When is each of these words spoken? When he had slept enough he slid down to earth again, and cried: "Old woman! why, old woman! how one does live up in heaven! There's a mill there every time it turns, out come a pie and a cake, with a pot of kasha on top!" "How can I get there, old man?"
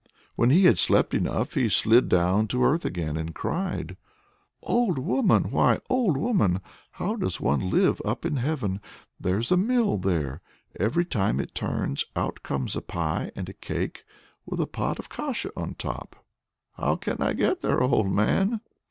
When 0.35 0.49
he 0.49 0.63
had 0.65 0.79
slept 0.79 1.13
enough 1.13 1.53
he 1.53 1.69
slid 1.69 2.09
down 2.09 2.47
to 2.47 2.63
earth 2.65 2.85
again, 2.85 3.17
and 3.17 3.35
cried: 3.35 3.97
"Old 4.63 4.97
woman! 4.97 5.51
why, 5.51 5.77
old 5.91 6.17
woman! 6.17 6.59
how 6.93 7.09
one 7.11 7.19
does 7.19 7.39
live 7.39 8.01
up 8.03 8.25
in 8.25 8.37
heaven! 8.37 8.81
There's 9.19 9.51
a 9.51 9.57
mill 9.57 9.99
there 9.99 10.41
every 10.79 11.05
time 11.05 11.39
it 11.39 11.53
turns, 11.53 12.03
out 12.15 12.41
come 12.41 12.67
a 12.75 12.81
pie 12.81 13.31
and 13.35 13.47
a 13.47 13.53
cake, 13.53 14.03
with 14.43 14.59
a 14.59 14.65
pot 14.65 14.97
of 14.97 15.07
kasha 15.09 15.51
on 15.55 15.75
top!" 15.75 16.15
"How 16.71 16.95
can 16.95 17.21
I 17.21 17.33
get 17.33 17.61
there, 17.61 17.79
old 17.83 18.09
man?" 18.11 18.61